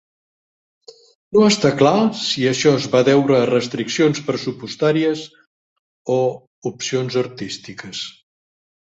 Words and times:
No 1.35 1.41
està 1.47 1.69
clar 1.81 1.97
si 2.21 2.45
això 2.51 2.71
es 2.77 2.87
va 2.95 3.01
deure 3.09 3.35
a 3.39 3.49
restriccions 3.49 4.21
pressupostàries 4.29 5.21
o 6.15 6.19
opcions 6.71 7.19
artístiques. 7.23 8.01